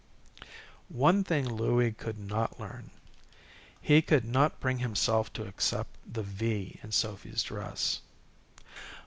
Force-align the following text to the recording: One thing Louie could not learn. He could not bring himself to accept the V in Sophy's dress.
One 0.89 1.23
thing 1.23 1.47
Louie 1.47 1.91
could 1.91 2.17
not 2.17 2.59
learn. 2.59 2.89
He 3.79 4.01
could 4.01 4.25
not 4.25 4.59
bring 4.59 4.79
himself 4.79 5.31
to 5.33 5.45
accept 5.45 5.95
the 6.11 6.23
V 6.23 6.79
in 6.81 6.91
Sophy's 6.91 7.43
dress. 7.43 8.01